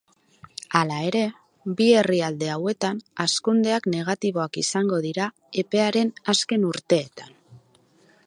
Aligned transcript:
Hala 0.77 0.95
ere, 1.09 1.19
bi 1.81 1.89
herrialde 1.97 2.47
hauetan 2.53 3.01
hazkundeak 3.23 3.85
negatiboak 3.95 4.59
izango 4.63 5.01
dira 5.05 5.27
epearen 5.65 6.13
azken 6.35 6.65
urteetan. 6.73 7.37